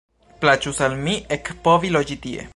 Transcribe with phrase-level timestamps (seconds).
[0.45, 2.49] Plaĉus al mi ekpovi loĝi tie.